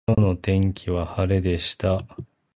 [0.07, 2.01] 今日の天気は晴れでした。